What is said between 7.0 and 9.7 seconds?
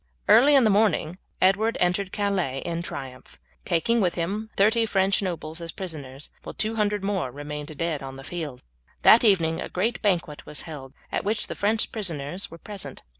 more remained dead on the field. That evening a